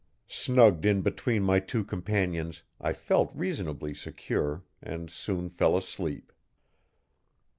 [0.27, 6.33] Snugged in between my two companions I felt reasonably secure and soon fell asleep.